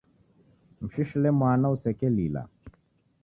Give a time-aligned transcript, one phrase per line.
[0.81, 2.41] Mshishile mwana usekelila.